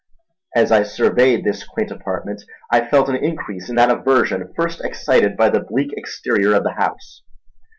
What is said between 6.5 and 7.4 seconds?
of the house.